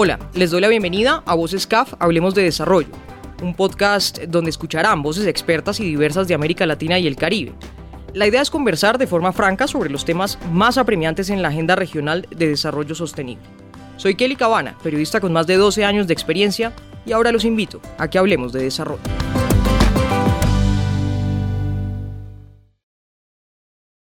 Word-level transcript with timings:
Hola, 0.00 0.20
les 0.32 0.52
doy 0.52 0.60
la 0.60 0.68
bienvenida 0.68 1.24
a 1.26 1.34
Voces 1.34 1.66
CAF, 1.66 1.94
Hablemos 1.98 2.32
de 2.32 2.44
Desarrollo, 2.44 2.86
un 3.42 3.52
podcast 3.52 4.20
donde 4.28 4.48
escucharán 4.48 5.02
voces 5.02 5.26
expertas 5.26 5.80
y 5.80 5.84
diversas 5.84 6.28
de 6.28 6.34
América 6.34 6.66
Latina 6.66 7.00
y 7.00 7.08
el 7.08 7.16
Caribe. 7.16 7.52
La 8.14 8.28
idea 8.28 8.40
es 8.40 8.48
conversar 8.48 8.96
de 8.96 9.08
forma 9.08 9.32
franca 9.32 9.66
sobre 9.66 9.90
los 9.90 10.04
temas 10.04 10.38
más 10.52 10.78
apremiantes 10.78 11.30
en 11.30 11.42
la 11.42 11.48
agenda 11.48 11.74
regional 11.74 12.28
de 12.30 12.46
desarrollo 12.46 12.94
sostenible. 12.94 13.42
Soy 13.96 14.14
Kelly 14.14 14.36
Cabana, 14.36 14.78
periodista 14.84 15.20
con 15.20 15.32
más 15.32 15.48
de 15.48 15.56
12 15.56 15.84
años 15.84 16.06
de 16.06 16.12
experiencia, 16.12 16.72
y 17.04 17.10
ahora 17.10 17.32
los 17.32 17.44
invito 17.44 17.80
a 17.98 18.06
que 18.06 18.18
hablemos 18.18 18.52
de 18.52 18.62
desarrollo. 18.62 19.02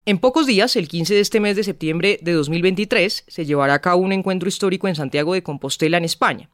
En 0.07 0.19
pocos 0.19 0.47
días, 0.47 0.77
el 0.77 0.87
15 0.87 1.15
de 1.15 1.19
este 1.19 1.41
mes 1.41 1.57
de 1.57 1.65
septiembre 1.65 2.17
de 2.21 2.31
2023, 2.31 3.25
se 3.27 3.45
llevará 3.45 3.73
a 3.73 3.81
cabo 3.81 4.01
un 4.01 4.13
encuentro 4.13 4.47
histórico 4.47 4.87
en 4.87 4.95
Santiago 4.95 5.33
de 5.33 5.43
Compostela, 5.43 5.97
en 5.97 6.05
España. 6.05 6.49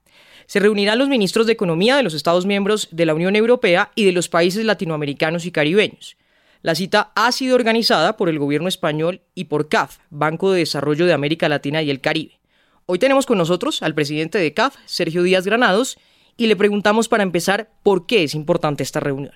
Se 0.48 0.60
reunirán 0.60 0.98
los 0.98 1.08
ministros 1.08 1.46
de 1.46 1.54
Economía 1.54 1.96
de 1.96 2.02
los 2.02 2.16
Estados 2.16 2.48
miembros 2.48 2.88
de 2.90 3.06
la 3.06 3.14
Unión 3.14 3.36
Europea 3.36 3.92
y 3.94 4.06
de 4.06 4.12
los 4.12 4.28
países 4.28 4.66
latinoamericanos 4.66 5.46
y 5.46 5.52
caribeños. 5.52 6.18
La 6.64 6.74
cita 6.74 7.12
ha 7.14 7.32
sido 7.32 7.54
organizada 7.54 8.18
por 8.18 8.28
el 8.28 8.40
gobierno 8.40 8.68
español 8.68 9.22
y 9.36 9.44
por 9.44 9.70
CAF, 9.70 10.00
Banco 10.10 10.52
de 10.52 10.58
Desarrollo 10.58 11.06
de 11.06 11.14
América 11.14 11.48
Latina 11.48 11.84
y 11.84 11.92
el 11.92 12.02
Caribe. 12.02 12.40
Hoy 12.88 12.98
tenemos 12.98 13.28
con 13.28 13.38
nosotros 13.38 13.84
al 13.84 13.94
presidente 13.94 14.40
de 14.40 14.56
CAF, 14.56 14.78
Sergio 14.88 15.22
Díaz 15.22 15.46
Granados, 15.46 16.00
y 16.38 16.48
le 16.48 16.56
preguntamos 16.56 17.08
para 17.08 17.22
empezar 17.22 17.70
por 17.84 18.08
qué 18.08 18.24
es 18.24 18.34
importante 18.34 18.82
esta 18.82 19.00
reunión. 19.00 19.36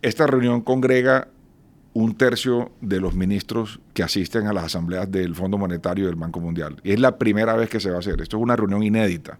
Esta 0.00 0.26
reunión 0.26 0.62
congrega 0.62 1.28
un 1.94 2.16
tercio 2.16 2.72
de 2.80 3.00
los 3.00 3.14
ministros 3.14 3.80
que 3.94 4.02
asisten 4.02 4.48
a 4.48 4.52
las 4.52 4.64
asambleas 4.64 5.10
del 5.10 5.34
Fondo 5.34 5.56
Monetario 5.56 6.04
y 6.04 6.06
del 6.08 6.16
Banco 6.16 6.40
Mundial. 6.40 6.76
Y 6.82 6.90
es 6.90 7.00
la 7.00 7.18
primera 7.18 7.54
vez 7.54 7.70
que 7.70 7.78
se 7.78 7.88
va 7.88 7.96
a 7.96 7.98
hacer. 8.00 8.20
Esto 8.20 8.36
es 8.36 8.42
una 8.42 8.56
reunión 8.56 8.82
inédita. 8.82 9.38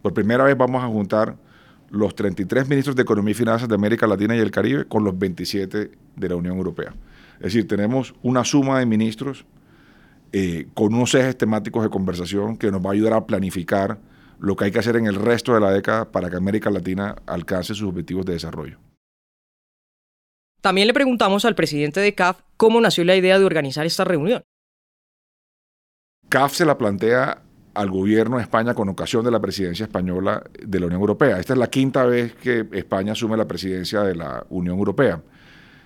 Por 0.00 0.14
primera 0.14 0.44
vez 0.44 0.56
vamos 0.56 0.82
a 0.82 0.88
juntar 0.88 1.36
los 1.90 2.14
33 2.14 2.68
ministros 2.68 2.96
de 2.96 3.02
Economía 3.02 3.32
y 3.32 3.34
Finanzas 3.34 3.68
de 3.68 3.74
América 3.74 4.06
Latina 4.06 4.34
y 4.34 4.38
el 4.38 4.50
Caribe 4.50 4.86
con 4.86 5.04
los 5.04 5.18
27 5.18 5.90
de 6.16 6.28
la 6.28 6.36
Unión 6.36 6.56
Europea. 6.56 6.94
Es 7.34 7.52
decir, 7.52 7.68
tenemos 7.68 8.14
una 8.22 8.44
suma 8.44 8.78
de 8.78 8.86
ministros 8.86 9.44
eh, 10.32 10.68
con 10.72 10.94
unos 10.94 11.14
ejes 11.14 11.36
temáticos 11.36 11.82
de 11.82 11.90
conversación 11.90 12.56
que 12.56 12.70
nos 12.70 12.80
va 12.84 12.90
a 12.90 12.92
ayudar 12.94 13.12
a 13.12 13.26
planificar 13.26 13.98
lo 14.38 14.56
que 14.56 14.66
hay 14.66 14.70
que 14.70 14.78
hacer 14.78 14.96
en 14.96 15.06
el 15.06 15.16
resto 15.16 15.52
de 15.52 15.60
la 15.60 15.70
década 15.70 16.10
para 16.10 16.30
que 16.30 16.36
América 16.36 16.70
Latina 16.70 17.16
alcance 17.26 17.74
sus 17.74 17.88
objetivos 17.88 18.24
de 18.24 18.32
desarrollo. 18.32 18.78
También 20.60 20.86
le 20.86 20.94
preguntamos 20.94 21.44
al 21.44 21.54
presidente 21.54 22.00
de 22.00 22.14
CAF 22.14 22.40
cómo 22.56 22.80
nació 22.80 23.04
la 23.04 23.16
idea 23.16 23.38
de 23.38 23.44
organizar 23.44 23.86
esta 23.86 24.04
reunión. 24.04 24.42
CAF 26.28 26.54
se 26.54 26.64
la 26.64 26.76
plantea 26.76 27.42
al 27.74 27.90
gobierno 27.90 28.36
de 28.36 28.42
España 28.42 28.74
con 28.74 28.88
ocasión 28.88 29.24
de 29.24 29.30
la 29.30 29.40
presidencia 29.40 29.84
española 29.84 30.42
de 30.60 30.80
la 30.80 30.86
Unión 30.86 31.00
Europea. 31.00 31.38
Esta 31.38 31.54
es 31.54 31.58
la 31.58 31.68
quinta 31.68 32.04
vez 32.04 32.34
que 32.34 32.66
España 32.72 33.12
asume 33.12 33.36
la 33.36 33.46
presidencia 33.46 34.02
de 34.02 34.14
la 34.14 34.44
Unión 34.50 34.78
Europea. 34.78 35.22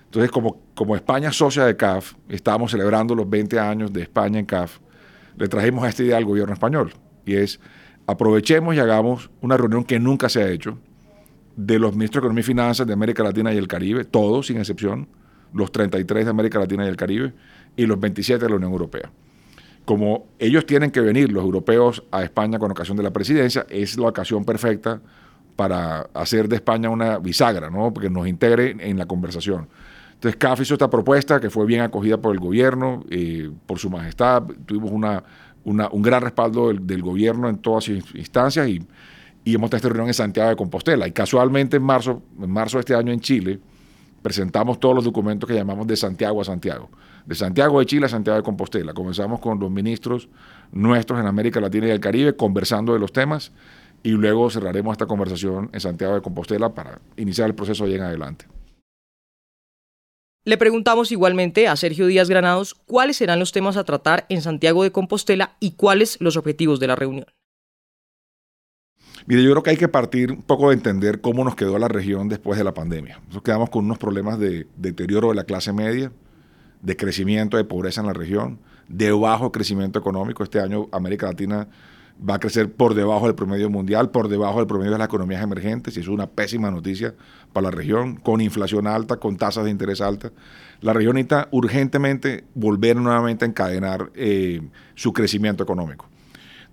Entonces, 0.05 0.29
como, 0.31 0.61
como 0.75 0.95
España 0.95 1.31
socia 1.31 1.65
de 1.65 1.75
CAF, 1.75 2.13
estábamos 2.29 2.71
celebrando 2.71 3.15
los 3.15 3.29
20 3.29 3.59
años 3.59 3.93
de 3.93 4.01
España 4.01 4.39
en 4.39 4.45
CAF, 4.45 4.79
le 5.37 5.47
trajimos 5.47 5.87
esta 5.87 6.03
idea 6.03 6.17
al 6.17 6.25
gobierno 6.25 6.53
español. 6.53 6.93
Y 7.25 7.35
es, 7.35 7.59
aprovechemos 8.07 8.75
y 8.75 8.79
hagamos 8.79 9.29
una 9.41 9.57
reunión 9.57 9.83
que 9.83 9.99
nunca 9.99 10.29
se 10.29 10.43
ha 10.43 10.49
hecho, 10.49 10.77
de 11.55 11.79
los 11.79 11.93
ministros 11.93 12.21
de 12.21 12.25
Economía 12.25 12.41
y 12.41 12.43
Finanzas 12.43 12.87
de 12.87 12.93
América 12.93 13.23
Latina 13.23 13.53
y 13.53 13.57
el 13.57 13.67
Caribe, 13.67 14.03
todos 14.03 14.47
sin 14.47 14.57
excepción, 14.57 15.07
los 15.53 15.71
33 15.71 16.25
de 16.25 16.31
América 16.31 16.59
Latina 16.59 16.85
y 16.85 16.89
el 16.89 16.97
Caribe 16.97 17.33
y 17.75 17.85
los 17.85 17.99
27 17.99 18.43
de 18.43 18.49
la 18.49 18.57
Unión 18.57 18.71
Europea. 18.71 19.11
Como 19.85 20.27
ellos 20.39 20.65
tienen 20.65 20.91
que 20.91 20.99
venir, 20.99 21.31
los 21.31 21.43
europeos, 21.43 22.03
a 22.11 22.23
España 22.23 22.59
con 22.59 22.71
ocasión 22.71 22.97
de 22.97 23.03
la 23.03 23.13
presidencia, 23.13 23.65
es 23.69 23.97
la 23.97 24.07
ocasión 24.07 24.43
perfecta 24.43 24.99
para 25.55 26.09
hacer 26.13 26.49
de 26.49 26.57
España 26.57 26.89
una 26.89 27.19
bisagra, 27.19 27.69
¿no? 27.69 27.93
porque 27.93 28.09
nos 28.09 28.27
integre 28.27 28.75
en 28.79 28.97
la 28.97 29.05
conversación. 29.05 29.69
Entonces, 30.15 30.37
CAF 30.37 30.61
hizo 30.61 30.73
esta 30.73 30.89
propuesta 30.89 31.39
que 31.39 31.49
fue 31.49 31.65
bien 31.65 31.81
acogida 31.81 32.17
por 32.17 32.33
el 32.33 32.39
gobierno, 32.39 33.03
eh, 33.09 33.51
por 33.65 33.79
su 33.79 33.89
majestad. 33.89 34.43
Tuvimos 34.65 34.91
una, 34.91 35.23
un 35.63 36.01
gran 36.01 36.21
respaldo 36.21 36.69
del, 36.69 36.85
del, 36.85 37.01
gobierno 37.01 37.47
en 37.47 37.57
todas 37.57 37.87
instancias 37.89 38.67
y 38.67 38.81
y 39.45 39.53
hemos 39.53 39.69
tenido 39.69 39.77
esta 39.77 39.89
reunión 39.89 40.07
en 40.07 40.13
Santiago 40.15 40.49
de 40.49 40.55
Compostela. 40.55 41.07
Y 41.07 41.11
casualmente 41.11 41.77
en 41.77 41.83
marzo, 41.83 42.23
en 42.41 42.49
marzo 42.49 42.77
de 42.77 42.81
este 42.81 42.95
año 42.95 43.13
en 43.13 43.19
Chile, 43.19 43.59
presentamos 44.23 44.79
todos 44.79 44.95
los 44.95 45.05
documentos 45.05 45.47
que 45.47 45.53
llamamos 45.53 45.85
de 45.85 45.95
Santiago 45.95 46.41
a 46.41 46.43
Santiago. 46.43 46.89
De 47.27 47.35
Santiago 47.35 47.79
de 47.79 47.85
Chile 47.85 48.07
a 48.07 48.09
Santiago 48.09 48.37
de 48.37 48.43
Compostela. 48.43 48.93
Comenzamos 48.93 49.39
con 49.39 49.59
los 49.59 49.69
ministros 49.69 50.27
nuestros 50.71 51.19
en 51.19 51.27
América 51.27 51.61
Latina 51.61 51.87
y 51.87 51.91
el 51.91 51.99
Caribe 51.99 52.35
conversando 52.35 52.93
de 52.93 52.99
los 52.99 53.13
temas 53.13 53.51
y 54.01 54.09
luego 54.09 54.49
cerraremos 54.49 54.93
esta 54.93 55.05
conversación 55.05 55.69
en 55.73 55.79
Santiago 55.79 56.15
de 56.15 56.21
Compostela 56.21 56.73
para 56.73 56.99
iniciar 57.15 57.47
el 57.47 57.55
proceso 57.55 57.85
allí 57.85 57.95
en 57.95 58.01
adelante. 58.01 58.47
Le 60.43 60.57
preguntamos 60.57 61.11
igualmente 61.11 61.67
a 61.67 61.75
Sergio 61.75 62.07
Díaz 62.07 62.29
Granados 62.29 62.73
cuáles 62.85 63.17
serán 63.17 63.39
los 63.39 63.51
temas 63.51 63.77
a 63.77 63.83
tratar 63.83 64.25
en 64.29 64.41
Santiago 64.41 64.81
de 64.81 64.91
Compostela 64.91 65.55
y 65.59 65.71
cuáles 65.71 66.19
los 66.19 66.35
objetivos 66.35 66.79
de 66.79 66.87
la 66.87 66.95
reunión. 66.95 67.27
Mire, 69.27 69.43
yo 69.43 69.51
creo 69.51 69.63
que 69.63 69.69
hay 69.71 69.77
que 69.77 69.87
partir 69.87 70.31
un 70.31 70.41
poco 70.43 70.69
de 70.69 70.75
entender 70.75 71.21
cómo 71.21 71.43
nos 71.43 71.55
quedó 71.55 71.79
la 71.79 71.87
región 71.87 72.29
después 72.29 72.57
de 72.57 72.63
la 72.63 72.73
pandemia. 72.73 73.19
Nos 73.33 73.41
quedamos 73.41 73.69
con 73.69 73.85
unos 73.85 73.97
problemas 73.97 74.37
de 74.37 74.67
deterioro 74.77 75.29
de 75.29 75.35
la 75.35 75.45
clase 75.45 75.73
media, 75.73 76.11
de 76.81 76.95
crecimiento 76.95 77.57
de 77.57 77.63
pobreza 77.63 78.01
en 78.01 78.07
la 78.07 78.13
región, 78.13 78.59
de 78.87 79.11
bajo 79.11 79.51
crecimiento 79.51 79.97
económico. 79.97 80.43
Este 80.43 80.59
año 80.59 80.87
América 80.91 81.27
Latina 81.27 81.67
va 82.17 82.35
a 82.35 82.39
crecer 82.39 82.71
por 82.71 82.93
debajo 82.93 83.25
del 83.25 83.35
promedio 83.35 83.69
mundial, 83.69 84.09
por 84.11 84.29
debajo 84.29 84.59
del 84.59 84.67
promedio 84.67 84.91
de 84.91 84.99
las 84.99 85.07
economías 85.07 85.43
emergentes, 85.43 85.97
y 85.97 85.99
eso 85.99 86.11
es 86.11 86.13
una 86.13 86.27
pésima 86.27 86.71
noticia 86.71 87.13
para 87.51 87.65
la 87.65 87.71
región, 87.71 88.17
con 88.17 88.41
inflación 88.41 88.87
alta, 88.87 89.17
con 89.17 89.37
tasas 89.37 89.65
de 89.65 89.71
interés 89.71 90.01
altas. 90.01 90.31
La 90.81 90.93
región 90.93 91.15
necesita 91.15 91.47
urgentemente 91.51 92.43
volver 92.53 92.95
nuevamente 92.97 93.45
a 93.45 93.47
encadenar 93.47 94.11
eh, 94.13 94.61
su 94.93 95.13
crecimiento 95.13 95.63
económico. 95.63 96.07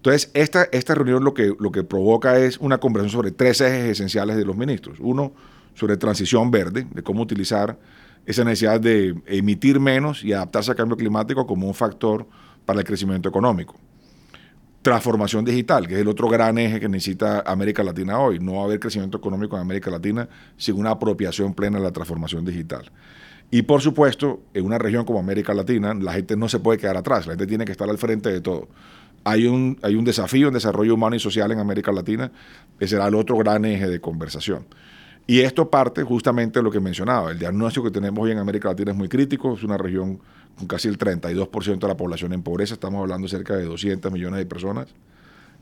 Entonces, 0.02 0.32
esta, 0.34 0.64
esta 0.72 0.96
reunión 0.96 1.22
lo 1.22 1.32
que, 1.32 1.54
lo 1.60 1.70
que 1.70 1.84
provoca 1.84 2.36
es 2.36 2.58
una 2.58 2.78
conversación 2.78 3.20
sobre 3.20 3.30
tres 3.30 3.60
ejes 3.60 3.84
esenciales 3.84 4.36
de 4.36 4.44
los 4.44 4.56
ministros. 4.56 4.98
Uno, 4.98 5.32
sobre 5.74 5.96
transición 5.96 6.50
verde, 6.50 6.88
de 6.92 7.04
cómo 7.04 7.22
utilizar 7.22 7.78
esa 8.26 8.42
necesidad 8.42 8.80
de 8.80 9.14
emitir 9.26 9.78
menos 9.78 10.24
y 10.24 10.32
adaptarse 10.32 10.72
al 10.72 10.76
cambio 10.76 10.96
climático 10.96 11.46
como 11.46 11.68
un 11.68 11.74
factor 11.74 12.26
para 12.66 12.80
el 12.80 12.84
crecimiento 12.84 13.28
económico. 13.28 13.76
Transformación 14.82 15.44
digital, 15.44 15.86
que 15.86 15.94
es 15.94 16.00
el 16.00 16.08
otro 16.08 16.28
gran 16.28 16.58
eje 16.58 16.80
que 16.80 16.88
necesita 16.88 17.44
América 17.46 17.84
Latina 17.84 18.18
hoy. 18.18 18.40
No 18.40 18.54
va 18.54 18.62
a 18.62 18.64
haber 18.64 18.80
crecimiento 18.80 19.18
económico 19.18 19.54
en 19.54 19.62
América 19.62 19.88
Latina 19.88 20.28
sin 20.56 20.80
una 20.80 20.90
apropiación 20.90 21.54
plena 21.54 21.78
de 21.78 21.84
la 21.84 21.92
transformación 21.92 22.44
digital. 22.44 22.90
Y 23.52 23.62
por 23.62 23.80
supuesto, 23.80 24.42
en 24.52 24.64
una 24.64 24.78
región 24.78 25.04
como 25.04 25.20
América 25.20 25.54
Latina, 25.54 25.94
la 25.94 26.12
gente 26.12 26.36
no 26.36 26.48
se 26.48 26.58
puede 26.58 26.80
quedar 26.80 26.96
atrás, 26.96 27.24
la 27.26 27.34
gente 27.34 27.46
tiene 27.46 27.64
que 27.64 27.70
estar 27.70 27.88
al 27.88 27.98
frente 27.98 28.32
de 28.32 28.40
todo 28.40 28.66
hay 29.24 29.46
un, 29.46 29.78
hay 29.82 29.94
un 29.94 30.04
desafío 30.04 30.48
en 30.48 30.54
desarrollo 30.54 30.94
humano 30.94 31.16
y 31.16 31.20
social 31.20 31.50
en 31.52 31.58
América 31.58 31.92
Latina, 31.92 32.32
que 32.78 32.88
será 32.88 33.06
el 33.08 33.14
otro 33.14 33.36
gran 33.36 33.64
eje 33.64 33.88
de 33.88 34.00
conversación. 34.00 34.66
Y 35.26 35.40
esto 35.40 35.70
parte 35.70 36.02
justamente 36.02 36.58
de 36.58 36.64
lo 36.64 36.70
que 36.70 36.80
mencionaba. 36.80 37.30
El 37.30 37.38
diagnóstico 37.38 37.84
que 37.84 37.92
tenemos 37.92 38.24
hoy 38.24 38.32
en 38.32 38.38
América 38.38 38.68
Latina 38.68 38.90
es 38.90 38.96
muy 38.96 39.08
crítico. 39.08 39.54
Es 39.54 39.62
una 39.62 39.78
región 39.78 40.18
con 40.56 40.66
casi 40.66 40.88
el 40.88 40.98
32% 40.98 41.78
de 41.78 41.88
la 41.88 41.96
población 41.96 42.32
en 42.32 42.42
pobreza. 42.42 42.74
Estamos 42.74 43.00
hablando 43.00 43.26
de 43.26 43.30
cerca 43.30 43.56
de 43.56 43.64
200 43.64 44.10
millones 44.10 44.38
de 44.38 44.46
personas. 44.46 44.88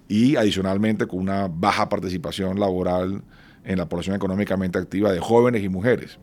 Y 0.09 0.37
adicionalmente 0.37 1.07
con 1.07 1.21
una 1.21 1.49
baja 1.49 1.89
participación 1.89 2.59
laboral 2.59 3.23
en 3.65 3.79
la 3.79 3.89
población 3.89 4.17
económicamente 4.17 4.79
activa 4.79 5.13
de 5.13 5.21
jóvenes 5.21 5.63
y 5.63 5.69
mujeres. 5.69 6.19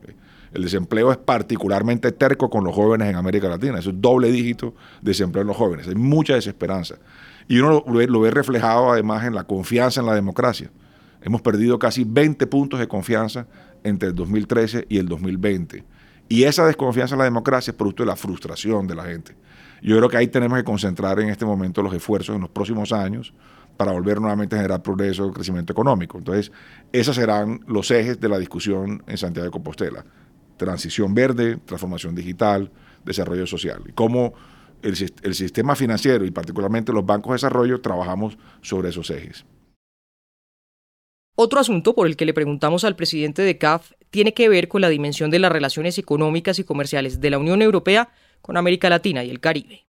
El 0.52 0.62
desempleo 0.62 1.10
es 1.12 1.18
particularmente 1.18 2.12
terco 2.12 2.48
con 2.48 2.64
los 2.64 2.74
jóvenes 2.74 3.08
en 3.08 3.16
América 3.16 3.48
Latina. 3.48 3.78
Es 3.78 3.86
un 3.86 4.00
doble 4.00 4.30
dígito 4.30 4.74
de 5.02 5.10
desempleo 5.10 5.42
en 5.42 5.48
los 5.48 5.56
jóvenes. 5.56 5.88
Hay 5.88 5.94
mucha 5.94 6.34
desesperanza. 6.34 6.96
Y 7.48 7.58
uno 7.58 7.84
lo 7.86 8.20
ve, 8.20 8.30
reflejado 8.30 8.92
además 8.92 9.24
en 9.24 9.34
la 9.34 9.44
confianza 9.44 10.00
en 10.00 10.06
la 10.06 10.14
democracia. 10.14 10.70
Hemos 11.22 11.42
perdido 11.42 11.78
casi 11.78 12.04
20 12.04 12.46
puntos 12.46 12.78
de 12.78 12.88
confianza 12.88 13.46
entre 13.84 14.10
el 14.10 14.14
2013 14.14 14.86
y 14.88 14.98
el 14.98 15.06
2020. 15.06 15.84
Y 16.28 16.44
esa 16.44 16.66
desconfianza 16.66 17.14
en 17.14 17.20
la 17.20 17.24
democracia 17.24 17.70
es 17.70 17.76
producto 17.76 18.02
de 18.02 18.08
la 18.08 18.16
frustración 18.16 18.86
de 18.86 18.94
la 18.94 19.04
gente. 19.04 19.34
Yo 19.82 19.96
creo 19.96 20.08
que 20.08 20.16
ahí 20.16 20.28
tenemos 20.28 20.58
que 20.58 20.64
concentrar 20.64 21.20
en 21.20 21.28
este 21.28 21.44
momento 21.44 21.82
los 21.82 21.94
esfuerzos 21.94 22.34
en 22.34 22.42
los 22.42 22.50
próximos 22.50 22.92
años 22.92 23.32
para 23.76 23.92
volver 23.92 24.20
nuevamente 24.20 24.56
a 24.56 24.58
generar 24.58 24.82
progreso 24.82 25.32
crecimiento 25.32 25.72
económico. 25.72 26.18
Entonces, 26.18 26.52
esos 26.92 27.16
serán 27.16 27.60
los 27.66 27.90
ejes 27.90 28.20
de 28.20 28.28
la 28.28 28.38
discusión 28.38 29.02
en 29.06 29.16
Santiago 29.16 29.46
de 29.46 29.52
Compostela 29.52 30.04
transición 30.58 31.14
verde, 31.14 31.56
transformación 31.64 32.14
digital, 32.14 32.70
desarrollo 33.04 33.46
social. 33.46 33.82
Y 33.88 33.92
cómo 33.92 34.34
el, 34.82 34.94
el 35.22 35.34
sistema 35.34 35.74
financiero 35.74 36.26
y 36.26 36.30
particularmente 36.30 36.92
los 36.92 37.06
bancos 37.06 37.30
de 37.30 37.34
desarrollo 37.36 37.80
trabajamos 37.80 38.36
sobre 38.60 38.90
esos 38.90 39.10
ejes. 39.10 39.46
Otro 41.40 41.60
asunto 41.60 41.94
por 41.94 42.08
el 42.08 42.16
que 42.16 42.26
le 42.26 42.34
preguntamos 42.34 42.84
al 42.84 42.96
presidente 42.96 43.42
de 43.42 43.58
CAF 43.58 43.92
tiene 44.10 44.34
que 44.34 44.48
ver 44.48 44.68
con 44.68 44.80
la 44.80 44.88
dimensión 44.88 45.30
de 45.30 45.38
las 45.38 45.52
relaciones 45.52 45.96
económicas 45.96 46.58
y 46.58 46.64
comerciales 46.64 47.20
de 47.20 47.30
la 47.30 47.38
Unión 47.38 47.62
Europea 47.62 48.10
con 48.42 48.56
América 48.56 48.90
Latina 48.90 49.22
y 49.24 49.30
el 49.30 49.40
Caribe. 49.40 49.87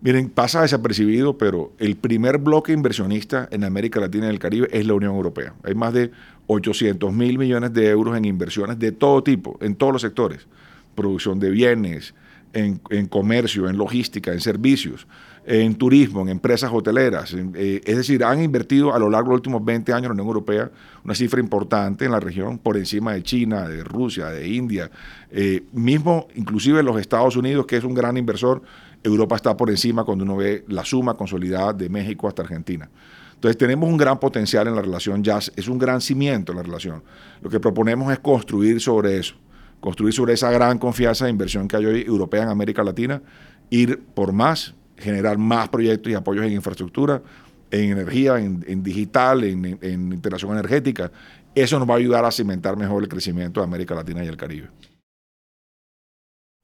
Miren, 0.00 0.30
pasa 0.30 0.62
desapercibido, 0.62 1.36
pero 1.38 1.72
el 1.78 1.96
primer 1.96 2.38
bloque 2.38 2.72
inversionista 2.72 3.48
en 3.50 3.64
América 3.64 3.98
Latina 3.98 4.26
y 4.26 4.30
el 4.30 4.38
Caribe 4.38 4.68
es 4.70 4.86
la 4.86 4.94
Unión 4.94 5.16
Europea. 5.16 5.54
Hay 5.64 5.74
más 5.74 5.92
de 5.92 6.12
800 6.46 7.12
mil 7.12 7.36
millones 7.36 7.72
de 7.72 7.88
euros 7.88 8.16
en 8.16 8.24
inversiones 8.24 8.78
de 8.78 8.92
todo 8.92 9.24
tipo, 9.24 9.58
en 9.60 9.74
todos 9.74 9.92
los 9.92 10.02
sectores. 10.02 10.46
Producción 10.94 11.40
de 11.40 11.50
bienes, 11.50 12.14
en, 12.52 13.06
comercio, 13.08 13.68
en 13.68 13.76
logística, 13.76 14.32
en 14.32 14.40
servicios, 14.40 15.06
en 15.44 15.74
turismo, 15.74 16.22
en 16.22 16.28
empresas 16.28 16.70
hoteleras. 16.72 17.34
Eh, 17.34 17.80
es 17.84 17.96
decir, 17.96 18.22
han 18.22 18.42
invertido 18.42 18.94
a 18.94 18.98
lo 18.98 19.10
largo 19.10 19.30
de 19.30 19.32
los 19.32 19.38
últimos 19.38 19.64
20 19.64 19.92
años 19.92 20.04
en 20.04 20.16
la 20.16 20.22
Unión 20.22 20.28
Europea 20.28 20.70
una 21.04 21.14
cifra 21.14 21.40
importante 21.40 22.04
en 22.04 22.12
la 22.12 22.20
región, 22.20 22.58
por 22.58 22.76
encima 22.76 23.14
de 23.14 23.22
China, 23.22 23.68
de 23.68 23.82
Rusia, 23.82 24.26
de 24.26 24.48
India, 24.48 24.90
eh, 25.30 25.64
mismo 25.72 26.28
inclusive 26.34 26.82
los 26.82 27.00
Estados 27.00 27.36
Unidos, 27.36 27.66
que 27.66 27.76
es 27.76 27.84
un 27.84 27.94
gran 27.94 28.16
inversor 28.16 28.62
Europa 29.02 29.36
está 29.36 29.56
por 29.56 29.70
encima 29.70 30.04
cuando 30.04 30.24
uno 30.24 30.36
ve 30.36 30.64
la 30.68 30.84
suma 30.84 31.14
consolidada 31.14 31.72
de 31.72 31.88
México 31.88 32.28
hasta 32.28 32.42
Argentina. 32.42 32.88
Entonces 33.34 33.56
tenemos 33.56 33.88
un 33.88 33.96
gran 33.96 34.18
potencial 34.18 34.66
en 34.66 34.74
la 34.74 34.82
relación 34.82 35.22
jazz, 35.22 35.52
es 35.54 35.68
un 35.68 35.78
gran 35.78 36.00
cimiento 36.00 36.52
en 36.52 36.56
la 36.58 36.64
relación. 36.64 37.04
Lo 37.40 37.48
que 37.48 37.60
proponemos 37.60 38.12
es 38.12 38.18
construir 38.18 38.80
sobre 38.80 39.18
eso, 39.18 39.36
construir 39.80 40.12
sobre 40.12 40.34
esa 40.34 40.50
gran 40.50 40.78
confianza 40.78 41.26
de 41.26 41.30
inversión 41.30 41.68
que 41.68 41.76
hay 41.76 41.86
hoy 41.86 42.02
europea 42.02 42.42
en 42.42 42.48
América 42.48 42.82
Latina, 42.82 43.22
ir 43.70 44.02
por 44.14 44.32
más, 44.32 44.74
generar 44.96 45.38
más 45.38 45.68
proyectos 45.68 46.10
y 46.10 46.16
apoyos 46.16 46.44
en 46.46 46.52
infraestructura, 46.52 47.22
en 47.70 47.90
energía, 47.90 48.38
en, 48.38 48.82
digital, 48.82 49.44
en, 49.44 49.78
en 49.82 50.12
integración 50.12 50.52
energética. 50.52 51.12
Eso 51.54 51.78
nos 51.78 51.88
va 51.88 51.94
a 51.94 51.98
ayudar 51.98 52.24
a 52.24 52.32
cimentar 52.32 52.76
mejor 52.76 53.04
el 53.04 53.08
crecimiento 53.08 53.60
de 53.60 53.64
América 53.66 53.94
Latina 53.94 54.24
y 54.24 54.26
el 54.26 54.36
Caribe. 54.36 54.68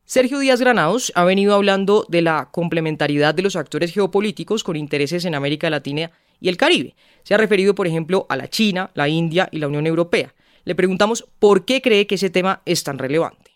Sergio 0.06 0.38
Díaz 0.38 0.60
Granados 0.60 1.12
ha 1.14 1.24
venido 1.24 1.54
hablando 1.54 2.04
de 2.10 2.20
la 2.20 2.50
complementariedad 2.50 3.34
de 3.34 3.42
los 3.42 3.56
actores 3.56 3.92
geopolíticos 3.92 4.62
con 4.62 4.76
intereses 4.76 5.24
en 5.24 5.34
América 5.34 5.70
Latina 5.70 6.10
y 6.40 6.50
el 6.50 6.58
Caribe. 6.58 6.94
Se 7.22 7.34
ha 7.34 7.38
referido, 7.38 7.74
por 7.74 7.86
ejemplo, 7.86 8.26
a 8.28 8.36
la 8.36 8.48
China, 8.48 8.90
la 8.92 9.08
India 9.08 9.48
y 9.50 9.58
la 9.58 9.68
Unión 9.68 9.86
Europea. 9.86 10.34
Le 10.64 10.74
preguntamos 10.74 11.26
por 11.38 11.64
qué 11.64 11.80
cree 11.80 12.06
que 12.06 12.16
ese 12.16 12.28
tema 12.28 12.60
es 12.66 12.84
tan 12.84 12.98
relevante. 12.98 13.52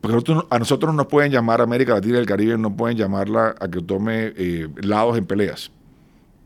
Porque 0.00 0.22
a 0.50 0.58
nosotros 0.58 0.92
no 0.92 0.98
nos 0.98 1.06
pueden 1.08 1.32
llamar 1.32 1.60
América 1.60 1.94
Latina 1.94 2.18
y 2.18 2.20
el 2.20 2.26
Caribe, 2.26 2.56
no 2.56 2.76
pueden 2.76 2.96
llamarla 2.96 3.56
a 3.58 3.68
que 3.68 3.80
tome 3.80 4.34
eh, 4.36 4.68
lados 4.82 5.18
en 5.18 5.26
peleas. 5.26 5.72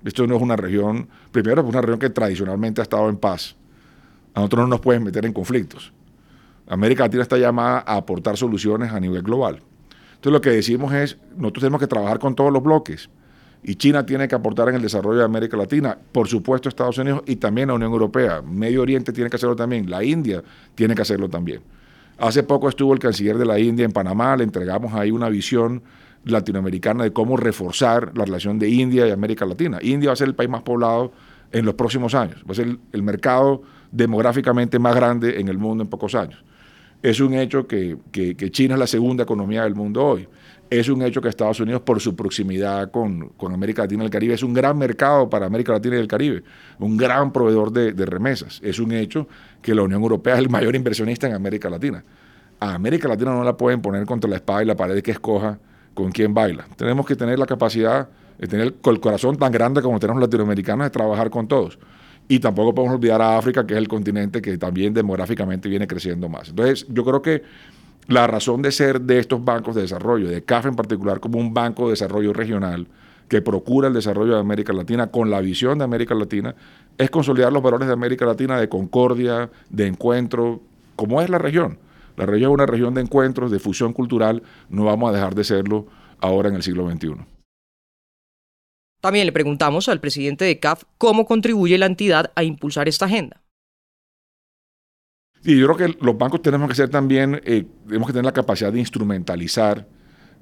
Esto 0.02 0.26
no 0.26 0.37
es 0.37 0.43
una 0.43 0.56
región, 0.56 1.08
primero 1.31 1.60
es 1.60 1.69
una 1.69 1.82
región 1.82 1.99
que 1.99 2.08
tradicionalmente 2.08 2.81
ha 2.81 2.84
estado 2.84 3.10
en 3.10 3.19
paz. 3.19 3.55
A 4.32 4.40
nosotros 4.40 4.62
no 4.62 4.69
nos 4.69 4.81
pueden 4.81 5.02
meter 5.02 5.26
en 5.26 5.34
conflictos. 5.34 5.93
América 6.69 7.05
Latina 7.05 7.23
está 7.23 7.38
llamada 7.38 7.82
a 7.87 7.97
aportar 7.97 8.37
soluciones 8.37 8.93
a 8.93 9.00
nivel 9.00 9.23
global. 9.23 9.62
Entonces 10.11 10.32
lo 10.32 10.41
que 10.41 10.50
decimos 10.50 10.93
es, 10.93 11.17
nosotros 11.37 11.62
tenemos 11.62 11.81
que 11.81 11.87
trabajar 11.87 12.19
con 12.19 12.35
todos 12.35 12.53
los 12.53 12.62
bloques. 12.62 13.09
Y 13.62 13.75
China 13.76 14.05
tiene 14.05 14.29
que 14.29 14.35
aportar 14.35 14.69
en 14.69 14.76
el 14.76 14.82
desarrollo 14.82 15.19
de 15.19 15.25
América 15.25 15.56
Latina, 15.56 15.99
por 16.12 16.29
supuesto 16.29 16.69
Estados 16.69 16.99
Unidos 16.99 17.23
y 17.26 17.37
también 17.37 17.69
la 17.69 17.75
Unión 17.75 17.91
Europea. 17.91 18.43
Medio 18.43 18.82
Oriente 18.82 19.12
tiene 19.12 19.31
que 19.31 19.37
hacerlo 19.37 19.56
también, 19.56 19.91
la 19.91 20.05
India 20.05 20.43
tiene 20.75 20.94
que 20.94 21.03
hacerlo 21.03 21.29
también. 21.29 21.61
Hace 22.19 22.43
poco 22.43 22.69
estuvo 22.69 22.93
el 22.93 22.99
canciller 22.99 23.38
de 23.38 23.47
la 23.47 23.59
India 23.59 23.85
en 23.85 23.93
Panamá, 23.93 24.37
le 24.37 24.44
entregamos 24.44 24.93
ahí 24.94 25.11
una 25.11 25.29
visión 25.29 25.82
latinoamericana 26.25 27.05
de 27.05 27.12
cómo 27.12 27.37
reforzar 27.37 28.12
la 28.17 28.25
relación 28.25 28.59
de 28.59 28.69
India 28.69 29.06
y 29.06 29.11
América 29.11 29.47
Latina. 29.47 29.79
India 29.82 30.11
va 30.11 30.12
a 30.12 30.17
ser 30.17 30.29
el 30.29 30.35
país 30.35 30.50
más 30.50 30.62
poblado 30.62 31.12
en 31.53 31.65
los 31.65 31.75
próximos 31.75 32.15
años, 32.15 32.43
va 32.47 32.53
a 32.53 32.55
ser 32.55 32.76
el 32.93 33.03
mercado 33.03 33.62
demográficamente 33.91 34.79
más 34.79 34.94
grande 34.94 35.41
en 35.41 35.49
el 35.49 35.59
mundo 35.59 35.82
en 35.82 35.88
pocos 35.88 36.15
años. 36.15 36.44
Es 37.03 37.21
un 37.21 37.35
hecho 37.35 37.67
que, 37.67 37.97
China 38.50 38.75
es 38.75 38.81
la 38.81 38.87
segunda 38.87 39.23
economía 39.23 39.62
del 39.65 39.75
mundo 39.75 40.05
hoy. 40.05 40.29
Es 40.71 40.89
un 40.89 41.00
hecho 41.03 41.23
que 41.23 41.29
Estados 41.29 41.61
Unidos, 41.61 41.81
por 41.83 42.00
su 42.00 42.15
proximidad 42.15 42.91
con, 42.91 43.33
América 43.53 43.83
Latina 43.83 44.03
y 44.03 44.06
el 44.06 44.11
Caribe, 44.11 44.35
es 44.35 44.43
un 44.43 44.53
gran 44.53 44.77
mercado 44.77 45.31
para 45.31 45.47
América 45.47 45.73
Latina 45.73 45.97
y 45.97 46.00
el 46.00 46.09
Caribe, 46.09 46.43
un 46.79 46.97
gran 46.97 47.33
proveedor 47.33 47.73
de, 47.73 48.06
remesas. 48.06 48.61
Es 48.62 48.79
un 48.79 48.93
hecho 48.93 49.29
que 49.62 49.75
la 49.75 49.83
Unión 49.83 50.03
Europea 50.03 50.35
es 50.35 50.41
el 50.41 50.50
mayor 50.50 50.75
inversionista 50.75 51.27
en 51.27 51.35
América 51.35 51.71
Latina. 51.71 52.05
A 52.61 52.75
América 52.75 53.09
Latina 53.09 53.33
no 53.33 53.44
la 53.44 53.56
pueden 53.56 53.81
poner 53.81 54.05
contra 54.05 54.29
la 54.29 54.37
espada 54.37 54.62
y 54.62 54.67
la 54.67 54.77
pared 54.77 55.01
que 55.01 55.12
escoja 55.12 55.59
con 55.94 56.11
quién 56.11 56.35
baila. 56.35 56.67
Tenemos 56.77 57.06
que 57.06 57.17
tener 57.17 57.39
la 57.39 57.47
capacidad 57.47 58.09
tener 58.47 58.75
el 58.85 59.01
corazón 59.01 59.37
tan 59.37 59.51
grande 59.51 59.83
como 59.83 59.99
tenemos 59.99 60.21
los 60.21 60.29
latinoamericanos 60.29 60.87
de 60.87 60.91
trabajar 60.91 61.31
con 61.31 61.49
todos. 61.49 61.79
Y 62.29 62.41
tampoco 62.41 62.75
podemos 62.75 62.97
olvidar 62.97 63.23
a 63.23 63.39
África, 63.39 63.67
que 63.67 63.75
es 63.75 63.79
el 63.79 63.89
continente 63.89 64.43
que 64.43 64.59
también 64.59 64.93
demográficamente 64.93 65.69
viene 65.69 65.87
creciendo 65.87 66.29
más. 66.29 66.51
Entonces, 66.51 66.87
yo 66.89 67.05
creo 67.05 67.23
que 67.23 67.43
la 68.07 68.27
razón 68.27 68.63
de 68.63 68.71
ser 68.71 69.01
de 69.01 69.19
estos 69.19 69.45
bancos 69.45 69.75
de 69.75 69.83
desarrollo, 69.83 70.29
de 70.29 70.43
CAF 70.43 70.67
en 70.67 70.77
particular, 70.77 71.21
como 71.21 71.39
un 71.39 71.55
banco 71.55 71.85
de 71.85 71.91
desarrollo 71.91 72.33
regional 72.33 72.87
que 73.29 73.43
procura 73.43 73.89
el 73.89 73.95
desarrollo 73.95 74.35
de 74.35 74.41
América 74.41 74.73
Latina 74.73 75.09
con 75.09 75.31
la 75.31 75.41
visión 75.41 75.79
de 75.79 75.85
América 75.85 76.15
Latina, 76.15 76.55
es 76.97 77.11
consolidar 77.11 77.53
los 77.53 77.63
valores 77.63 77.87
de 77.87 77.93
América 77.93 78.25
Latina 78.25 78.59
de 78.59 78.69
concordia, 78.69 79.51
de 79.69 79.87
encuentro, 79.87 80.61
como 80.97 81.21
es 81.21 81.29
la 81.29 81.39
región. 81.39 81.79
La 82.17 82.27
región 82.27 82.51
es 82.51 82.55
una 82.55 82.67
región 82.67 82.95
de 82.95 83.03
encuentros, 83.03 83.51
de 83.51 83.59
fusión 83.59 83.93
cultural, 83.93 84.43
no 84.71 84.85
vamos 84.85 85.11
a 85.11 85.13
dejar 85.13 85.35
de 85.35 85.45
serlo 85.45 85.87
ahora 86.21 86.49
en 86.49 86.57
el 86.57 86.63
siglo 86.63 86.91
XXI. 86.91 87.38
También 89.00 89.27
le 89.27 89.33
preguntamos 89.33 89.89
al 89.89 90.00
presidente 90.00 90.45
de 90.45 90.59
CAF 90.59 90.83
cómo 90.99 91.25
contribuye 91.25 91.79
la 91.79 91.87
entidad 91.87 92.33
a 92.35 92.43
impulsar 92.43 92.89
esta 92.89 93.05
agenda. 93.06 93.43
Y 95.45 95.56
yo 95.59 95.73
creo 95.73 95.77
que 95.77 96.05
los 96.05 96.19
bancos 96.19 96.43
tenemos 96.43 96.69
que 96.69 96.75
ser 96.75 96.89
también, 96.89 97.41
eh, 97.45 97.65
tenemos 97.87 98.09
que 98.09 98.12
tener 98.12 98.25
la 98.25 98.33
capacidad 98.33 98.73
de 98.73 98.81
instrumentalizar 98.81 99.87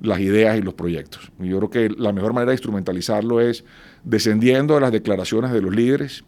las 0.00 0.20
ideas 0.20 0.56
y 0.58 0.62
los 0.62 0.74
proyectos. 0.74 1.30
Yo 1.38 1.58
creo 1.58 1.70
que 1.70 1.88
la 1.90 2.12
mejor 2.12 2.32
manera 2.32 2.50
de 2.50 2.54
instrumentalizarlo 2.54 3.40
es 3.40 3.64
descendiendo 4.04 4.74
de 4.74 4.80
las 4.80 4.92
declaraciones 4.92 5.52
de 5.52 5.60
los 5.60 5.74
líderes, 5.74 6.24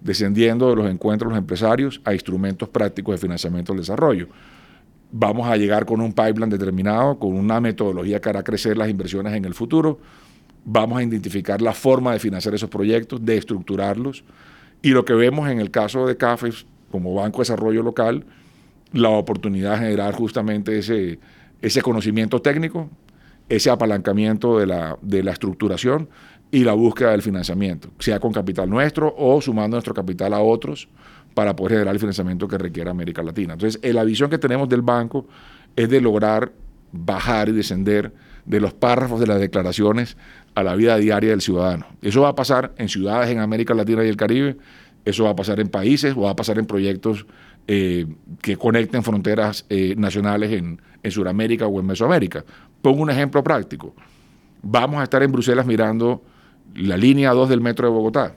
descendiendo 0.00 0.68
de 0.68 0.76
los 0.76 0.90
encuentros 0.90 1.30
de 1.30 1.34
los 1.34 1.38
empresarios 1.38 2.00
a 2.04 2.12
instrumentos 2.12 2.68
prácticos 2.68 3.14
de 3.14 3.18
financiamiento 3.18 3.72
del 3.72 3.80
desarrollo. 3.80 4.28
Vamos 5.10 5.46
a 5.46 5.56
llegar 5.56 5.84
con 5.84 6.00
un 6.00 6.12
pipeline 6.12 6.50
determinado, 6.50 7.18
con 7.18 7.34
una 7.34 7.60
metodología 7.60 8.20
que 8.20 8.28
hará 8.28 8.42
crecer 8.42 8.76
las 8.76 8.88
inversiones 8.88 9.34
en 9.34 9.44
el 9.44 9.54
futuro 9.54 9.98
vamos 10.64 10.98
a 10.98 11.02
identificar 11.02 11.60
la 11.60 11.72
forma 11.72 12.12
de 12.12 12.18
financiar 12.18 12.54
esos 12.54 12.70
proyectos, 12.70 13.24
de 13.24 13.36
estructurarlos. 13.36 14.24
Y 14.82 14.90
lo 14.90 15.04
que 15.04 15.14
vemos 15.14 15.48
en 15.48 15.60
el 15.60 15.70
caso 15.70 16.06
de 16.06 16.16
CAFES 16.16 16.66
como 16.90 17.14
Banco 17.14 17.38
de 17.38 17.42
Desarrollo 17.42 17.82
Local, 17.82 18.24
la 18.92 19.08
oportunidad 19.08 19.72
de 19.72 19.78
generar 19.78 20.14
justamente 20.14 20.78
ese, 20.78 21.18
ese 21.60 21.82
conocimiento 21.82 22.40
técnico, 22.42 22.90
ese 23.48 23.70
apalancamiento 23.70 24.58
de 24.58 24.66
la, 24.66 24.98
de 25.00 25.22
la 25.22 25.32
estructuración 25.32 26.08
y 26.50 26.64
la 26.64 26.74
búsqueda 26.74 27.12
del 27.12 27.22
financiamiento, 27.22 27.90
sea 27.98 28.20
con 28.20 28.32
capital 28.32 28.68
nuestro 28.68 29.14
o 29.16 29.40
sumando 29.40 29.76
nuestro 29.76 29.94
capital 29.94 30.34
a 30.34 30.40
otros 30.40 30.88
para 31.34 31.56
poder 31.56 31.72
generar 31.72 31.94
el 31.94 32.00
financiamiento 32.00 32.46
que 32.46 32.58
requiere 32.58 32.90
América 32.90 33.22
Latina. 33.22 33.54
Entonces, 33.54 33.80
eh, 33.82 33.92
la 33.92 34.04
visión 34.04 34.28
que 34.28 34.38
tenemos 34.38 34.68
del 34.68 34.82
banco 34.82 35.26
es 35.74 35.88
de 35.88 36.00
lograr 36.00 36.52
bajar 36.92 37.48
y 37.48 37.52
descender 37.52 38.12
de 38.44 38.60
los 38.60 38.72
párrafos 38.72 39.20
de 39.20 39.26
las 39.26 39.40
declaraciones 39.40 40.16
a 40.54 40.62
la 40.62 40.74
vida 40.74 40.96
diaria 40.96 41.30
del 41.30 41.40
ciudadano. 41.40 41.86
Eso 42.02 42.22
va 42.22 42.28
a 42.28 42.34
pasar 42.34 42.72
en 42.76 42.88
ciudades 42.88 43.30
en 43.30 43.38
América 43.38 43.74
Latina 43.74 44.04
y 44.04 44.08
el 44.08 44.16
Caribe, 44.16 44.56
eso 45.04 45.24
va 45.24 45.30
a 45.30 45.36
pasar 45.36 45.60
en 45.60 45.68
países 45.68 46.14
o 46.16 46.22
va 46.22 46.30
a 46.30 46.36
pasar 46.36 46.58
en 46.58 46.66
proyectos 46.66 47.26
eh, 47.66 48.06
que 48.40 48.56
conecten 48.56 49.02
fronteras 49.02 49.64
eh, 49.68 49.94
nacionales 49.96 50.52
en, 50.52 50.80
en 51.02 51.10
Sudamérica 51.10 51.66
o 51.66 51.80
en 51.80 51.86
Mesoamérica. 51.86 52.44
Pongo 52.80 53.02
un 53.02 53.10
ejemplo 53.10 53.42
práctico. 53.42 53.94
Vamos 54.62 55.00
a 55.00 55.04
estar 55.04 55.22
en 55.22 55.32
Bruselas 55.32 55.66
mirando 55.66 56.22
la 56.74 56.96
línea 56.96 57.32
2 57.32 57.48
del 57.48 57.60
metro 57.60 57.88
de 57.88 57.94
Bogotá. 57.94 58.34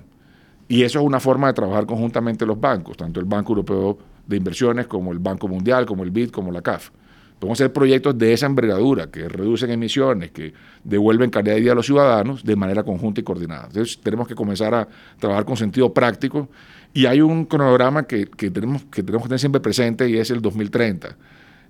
Y 0.67 0.83
eso 0.83 0.99
es 0.99 1.05
una 1.05 1.19
forma 1.19 1.47
de 1.47 1.53
trabajar 1.53 1.85
conjuntamente 1.85 2.45
los 2.45 2.59
bancos, 2.59 2.97
tanto 2.97 3.19
el 3.19 3.25
Banco 3.25 3.51
Europeo 3.51 3.97
de 4.25 4.37
Inversiones 4.37 4.87
como 4.87 5.11
el 5.11 5.19
Banco 5.19 5.47
Mundial, 5.47 5.85
como 5.85 6.03
el 6.03 6.09
BID, 6.09 6.31
como 6.31 6.51
la 6.51 6.61
CAF. 6.61 6.89
Podemos 7.39 7.59
hacer 7.59 7.73
proyectos 7.73 8.17
de 8.17 8.31
esa 8.31 8.45
envergadura, 8.45 9.11
que 9.11 9.27
reducen 9.27 9.69
emisiones, 9.69 10.31
que 10.31 10.53
devuelven 10.83 11.29
calidad 11.29 11.55
de 11.55 11.61
vida 11.61 11.71
a 11.73 11.75
los 11.75 11.85
ciudadanos 11.85 12.43
de 12.43 12.55
manera 12.55 12.83
conjunta 12.83 13.19
y 13.19 13.23
coordinada. 13.23 13.65
Entonces 13.67 13.99
tenemos 14.01 14.27
que 14.27 14.35
comenzar 14.35 14.73
a 14.73 14.87
trabajar 15.19 15.43
con 15.43 15.57
sentido 15.57 15.93
práctico 15.93 16.49
y 16.93 17.07
hay 17.07 17.19
un 17.19 17.45
cronograma 17.45 18.03
que, 18.03 18.25
tenemos, 18.25 18.85
que 18.85 19.03
tenemos 19.03 19.23
que 19.23 19.29
tener 19.29 19.39
siempre 19.39 19.59
presente 19.59 20.09
y 20.09 20.17
es 20.17 20.31
el 20.31 20.41
2030. 20.41 21.17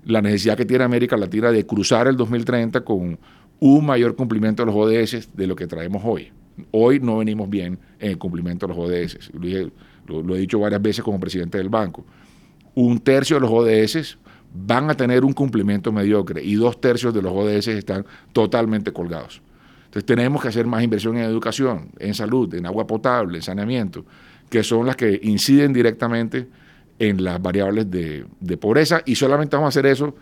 La 0.05 0.21
necesidad 0.21 0.55
que 0.55 0.65
tiene 0.65 0.83
América 0.83 1.17
Latina 1.17 1.51
de 1.51 1.65
cruzar 1.65 2.07
el 2.07 2.15
2030 2.15 2.81
con 2.81 3.17
un 3.59 3.85
mayor 3.85 4.15
cumplimiento 4.15 4.63
de 4.63 4.71
los 4.71 4.75
ODS 4.75 5.29
de 5.35 5.47
lo 5.47 5.55
que 5.55 5.65
traemos 5.65 6.03
hoy. 6.05 6.31
Hoy 6.69 6.99
no 6.99 7.17
venimos 7.17 7.49
bien 7.49 7.79
en 7.99 8.11
el 8.11 8.17
cumplimiento 8.19 8.67
de 8.67 8.75
los 8.75 8.87
ODS. 8.87 9.31
Lo, 10.05 10.21
lo 10.21 10.35
he 10.35 10.39
dicho 10.39 10.59
varias 10.59 10.81
veces 10.81 11.03
como 11.03 11.19
presidente 11.19 11.57
del 11.57 11.69
banco. 11.69 12.05
Un 12.75 12.99
tercio 12.99 13.37
de 13.37 13.41
los 13.41 13.49
ODS 13.49 14.19
van 14.55 14.89
a 14.89 14.95
tener 14.95 15.23
un 15.23 15.33
cumplimiento 15.33 15.91
mediocre 15.91 16.43
y 16.43 16.55
dos 16.55 16.79
tercios 16.79 17.13
de 17.13 17.21
los 17.21 17.33
ODS 17.33 17.67
están 17.69 18.05
totalmente 18.31 18.91
colgados. 18.91 19.41
Entonces 19.85 20.05
tenemos 20.05 20.41
que 20.41 20.49
hacer 20.49 20.65
más 20.65 20.83
inversión 20.83 21.17
en 21.17 21.23
educación, 21.23 21.89
en 21.99 22.13
salud, 22.13 22.53
en 22.53 22.65
agua 22.65 22.87
potable, 22.87 23.37
en 23.37 23.41
saneamiento, 23.41 24.05
que 24.49 24.63
son 24.63 24.85
las 24.85 24.95
que 24.95 25.19
inciden 25.23 25.73
directamente 25.73 26.47
en 26.99 27.23
las 27.23 27.41
variables 27.41 27.89
de, 27.89 28.25
pobreza 28.57 29.01
y 29.05 29.15
solamente 29.15 29.55
vamos 29.55 29.67
a 29.67 29.79
hacer 29.79 29.85
eso 29.85 30.15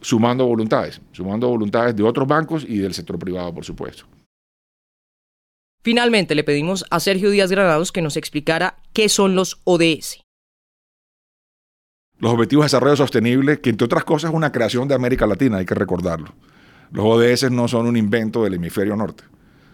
sumando 0.00 0.46
voluntades, 0.46 1.00
sumando 1.12 1.48
voluntades 1.48 1.94
de 1.96 2.02
otros 2.02 2.26
bancos 2.26 2.64
y 2.68 2.78
del 2.78 2.94
sector 2.94 3.18
privado, 3.18 3.52
por 3.52 3.64
supuesto. 3.64 4.04
Finalmente, 5.82 6.34
le 6.34 6.44
pedimos 6.44 6.84
a 6.90 7.00
Sergio 7.00 7.30
Díaz 7.30 7.50
Granados 7.50 7.92
que 7.92 8.02
nos 8.02 8.16
explicara 8.16 8.78
qué 8.92 9.08
son 9.08 9.34
los 9.34 9.60
ODS. 9.64 10.20
Los 12.20 12.32
Objetivos 12.32 12.64
de 12.64 12.66
Desarrollo 12.66 12.96
Sostenible, 12.96 13.60
que 13.60 13.70
entre 13.70 13.84
otras 13.84 14.02
cosas 14.02 14.30
es 14.30 14.36
una 14.36 14.50
creación 14.50 14.88
de 14.88 14.94
América 14.94 15.24
Latina, 15.24 15.58
hay 15.58 15.64
que 15.64 15.74
recordarlo. 15.74 16.34
Los 16.90 17.04
ODS 17.04 17.50
no 17.52 17.68
son 17.68 17.86
un 17.86 17.96
invento 17.96 18.42
del 18.42 18.54
hemisferio 18.54 18.96
norte. 18.96 19.22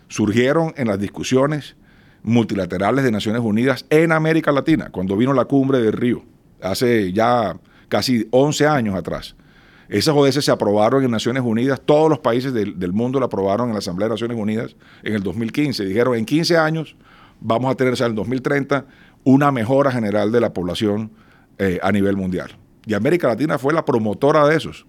Surgieron 0.09 0.75
en 0.77 0.89
las 0.89 0.99
discusiones 0.99 1.75
multilaterales 2.23 3.03
de 3.03 3.11
Naciones 3.11 3.41
Unidas 3.41 3.87
en 3.89 4.13
América 4.13 4.53
Latina, 4.53 4.91
cuando 4.91 5.17
vino 5.17 5.33
la 5.33 5.47
cumbre 5.47 5.79
de 5.81 5.91
Río, 5.91 6.23
hace 6.61 7.15
ya 7.15 7.57
casi 7.89 8.29
11 8.31 8.67
años 8.67 8.95
atrás. 8.95 9.37
Esas 9.89 10.15
ODS 10.15 10.45
se 10.45 10.51
aprobaron 10.51 11.03
en 11.03 11.11
Naciones 11.11 11.43
Unidas, 11.43 11.81
todos 11.83 12.11
los 12.11 12.19
países 12.19 12.53
del, 12.53 12.93
mundo 12.93 13.21
la 13.21 13.27
aprobaron 13.27 13.69
en 13.69 13.73
la 13.73 13.79
Asamblea 13.79 14.09
de 14.09 14.15
Naciones 14.15 14.37
Unidas 14.37 14.77
en 15.03 15.15
el 15.15 15.23
2015. 15.23 15.85
Dijeron, 15.87 16.15
en 16.15 16.27
15 16.27 16.59
años 16.59 16.95
vamos 17.41 17.71
a 17.71 17.75
tener, 17.75 17.95
o 17.95 17.97
sea, 17.97 18.07
en 18.07 18.13
el 18.13 18.17
2030, 18.17 18.85
una 19.25 19.51
mejora 19.51 19.91
general 19.91 20.31
de 20.31 20.41
la 20.41 20.53
población 20.53 21.11
eh, 21.59 21.79
a 21.83 21.93
nivel 21.93 22.17
mundial. 22.17 22.57
Y 22.87 22.95
América 22.95 23.29
Latina 23.29 23.59
fue 23.59 23.73
la 23.73 23.85
promotora 23.85 24.47
de 24.47 24.57
esos, 24.57 24.87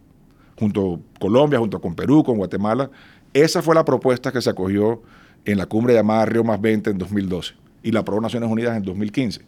junto 0.59 0.95
a 1.15 1.19
Colombia, 1.19 1.59
junto 1.59 1.79
con 1.79 1.95
Perú, 1.95 2.23
con 2.23 2.37
Guatemala. 2.37 2.89
Esa 3.33 3.61
fue 3.61 3.75
la 3.75 3.85
propuesta 3.85 4.31
que 4.31 4.41
se 4.41 4.49
acogió 4.49 5.01
en 5.45 5.57
la 5.57 5.65
cumbre 5.65 5.93
llamada 5.93 6.25
Río 6.25 6.43
más 6.43 6.59
20 6.59 6.89
en 6.89 6.97
2012 6.97 7.53
y 7.83 7.91
la 7.91 7.99
aprobó 7.99 8.19
Naciones 8.19 8.49
Unidas 8.49 8.75
en 8.75 8.83
2015. 8.83 9.41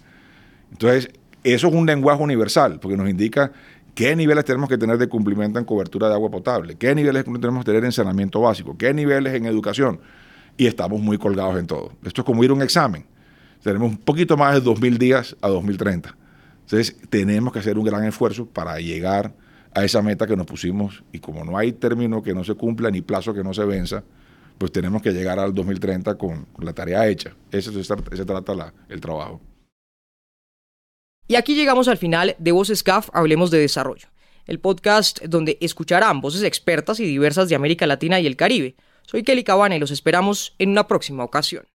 Entonces, 0.72 1.10
eso 1.44 1.68
es 1.68 1.74
un 1.74 1.86
lenguaje 1.86 2.22
universal, 2.22 2.80
porque 2.80 2.96
nos 2.96 3.10
indica 3.10 3.52
qué 3.96 4.16
niveles 4.16 4.46
tenemos 4.46 4.70
que 4.70 4.78
tener 4.78 4.98
de 4.98 5.08
cumplimiento 5.08 5.58
en 5.58 5.66
cobertura 5.66 6.08
de 6.08 6.14
agua 6.14 6.30
potable, 6.30 6.76
qué 6.76 6.94
niveles 6.94 7.24
tenemos 7.24 7.66
que 7.66 7.72
tener 7.72 7.84
en 7.84 7.92
saneamiento 7.92 8.42
básico, 8.42 8.78
qué 8.78 8.94
niveles 8.94 9.34
en 9.34 9.46
educación. 9.46 10.00
Y 10.56 10.68
estamos 10.68 11.00
muy 11.02 11.18
colgados 11.18 11.58
en 11.58 11.68
todo. 11.68 11.94
Esto 12.04 12.22
es 12.22 12.26
como 12.26 12.44
ir 12.44 12.52
a 12.52 12.54
un 12.54 12.62
examen. 12.62 13.06
Tenemos 13.64 13.90
un 13.90 13.98
poquito 13.98 14.38
más 14.38 14.54
de 14.54 14.62
2.000 14.62 14.98
días 14.98 15.36
a 15.42 15.48
2030. 15.48 16.16
Entonces, 16.70 16.98
tenemos 17.10 17.54
que 17.54 17.60
hacer 17.60 17.78
un 17.78 17.86
gran 17.86 18.04
esfuerzo 18.04 18.46
para 18.46 18.78
llegar 18.80 19.34
a 19.74 19.86
esa 19.86 20.02
meta 20.02 20.28
que 20.28 20.36
nos 20.36 20.46
pusimos 20.46 21.02
y 21.14 21.20
como 21.20 21.46
no 21.46 21.58
hay 21.58 21.72
término 21.72 22.22
que 22.22 22.34
no 22.34 22.44
se 22.44 22.56
cumpla 22.56 22.92
ni 22.92 23.02
plazo 23.02 23.34
que 23.34 23.42
no 23.42 23.54
se 23.54 23.64
venza, 23.64 24.04
pues 24.58 24.74
tenemos 24.74 25.02
que 25.02 25.14
llegar 25.14 25.40
al 25.40 25.54
2030 25.54 26.18
con, 26.18 26.46
la 26.60 26.74
tarea 26.74 27.08
hecha. 27.08 27.34
Ese, 27.52 27.72
se 27.72 28.26
trata 28.26 28.74
el 28.90 29.00
trabajo. 29.00 29.40
Y 31.30 31.36
aquí 31.36 31.56
llegamos 31.56 31.88
al 31.88 31.98
final 31.98 32.36
de 32.38 32.52
Voces 32.52 32.84
CAF, 32.84 33.10
Hablemos 33.14 33.50
de 33.50 33.60
Desarrollo, 33.60 34.10
el 34.46 34.60
podcast 34.60 35.24
donde 35.24 35.58
escucharán 35.62 36.20
voces 36.20 36.44
expertas 36.44 37.00
y 37.00 37.06
diversas 37.06 37.48
de 37.48 37.56
América 37.56 37.88
Latina 37.88 38.20
y 38.20 38.28
el 38.28 38.36
Caribe. 38.36 38.76
Soy 39.04 39.24
Kelly 39.24 39.46
Cabana 39.46 39.78
y 39.78 39.80
los 39.80 39.92
esperamos 39.92 40.54
en 40.60 40.72
una 40.72 40.86
próxima 40.86 41.24
ocasión. 41.24 41.66